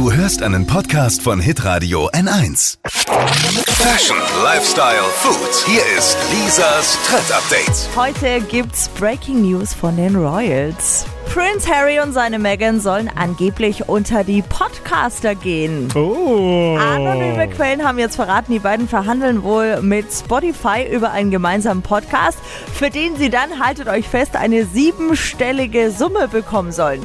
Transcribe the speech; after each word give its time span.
Du 0.00 0.10
hörst 0.10 0.42
einen 0.42 0.66
Podcast 0.66 1.20
von 1.20 1.40
Hitradio 1.40 2.08
N1. 2.12 2.78
Fashion, 3.66 4.16
Lifestyle, 4.42 5.04
Food. 5.16 5.66
Hier 5.66 5.82
ist 5.98 6.16
Lisas 6.32 6.96
Trend 7.06 7.30
Update. 7.30 7.86
Heute 7.94 8.40
gibt's 8.46 8.88
Breaking 8.98 9.42
News 9.42 9.74
von 9.74 9.98
den 9.98 10.16
Royals. 10.16 11.04
Prince 11.30 11.68
Harry 11.70 12.00
und 12.00 12.14
seine 12.14 12.38
Meghan 12.38 12.80
sollen 12.80 13.10
angeblich 13.14 13.90
unter 13.90 14.24
die 14.24 14.40
Podcaster 14.40 15.34
gehen. 15.34 15.88
Oh. 15.94 16.78
Anonyme 16.80 17.46
Quellen 17.48 17.84
haben 17.86 17.98
jetzt 17.98 18.16
verraten, 18.16 18.54
die 18.54 18.58
beiden 18.58 18.88
verhandeln 18.88 19.42
wohl 19.42 19.82
mit 19.82 20.06
Spotify 20.10 20.82
über 20.90 21.10
einen 21.10 21.30
gemeinsamen 21.30 21.82
Podcast, 21.82 22.38
für 22.72 22.88
den 22.88 23.16
sie 23.16 23.28
dann, 23.28 23.62
haltet 23.62 23.86
euch 23.86 24.08
fest, 24.08 24.34
eine 24.34 24.64
siebenstellige 24.64 25.90
Summe 25.90 26.26
bekommen 26.26 26.72
sollen. 26.72 27.02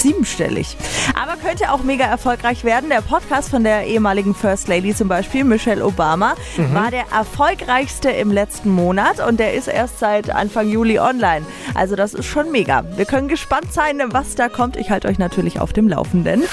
Siebenstellig. 0.00 0.76
Aber 1.20 1.36
könnte 1.36 1.72
auch 1.72 1.82
mega 1.82 2.04
erfolgreich 2.04 2.64
werden. 2.64 2.90
Der 2.90 3.00
Podcast 3.00 3.50
von 3.50 3.64
der 3.64 3.86
ehemaligen 3.86 4.34
First 4.34 4.68
Lady 4.68 4.94
zum 4.94 5.08
Beispiel, 5.08 5.44
Michelle 5.44 5.84
Obama, 5.84 6.34
war 6.72 6.90
der 6.90 7.04
erfolgreichste 7.12 8.10
im 8.10 8.30
letzten 8.30 8.70
Monat 8.70 9.20
und 9.26 9.40
der 9.40 9.54
ist 9.54 9.68
erst 9.68 9.98
seit 9.98 10.30
Anfang 10.30 10.68
Juli 10.68 10.98
online. 10.98 11.44
Also 11.74 11.96
das 11.96 12.14
ist 12.14 12.26
schon 12.26 12.50
mega. 12.50 12.84
Wir 12.96 13.04
können 13.04 13.28
gespannt 13.28 13.72
sein, 13.72 14.00
was 14.08 14.34
da 14.34 14.48
kommt. 14.48 14.76
Ich 14.76 14.90
halte 14.90 15.08
euch 15.08 15.18
natürlich 15.18 15.60
auf 15.60 15.72
dem 15.72 15.88
Laufenden. 15.88 16.44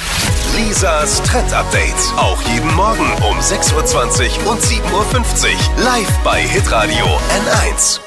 Lisas 0.55 1.21
Trend 1.23 1.53
Update. 1.53 1.93
Auch 2.17 2.41
jeden 2.53 2.73
Morgen 2.75 3.05
um 3.29 3.37
6.20 3.37 4.45
Uhr 4.45 4.51
und 4.51 4.61
7.50 4.61 4.83
Uhr. 4.93 5.83
Live 5.83 6.17
bei 6.23 6.41
Hitradio 6.41 7.05
N1. 7.05 8.06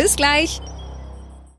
Bis 0.00 0.16
gleich. 0.16 0.62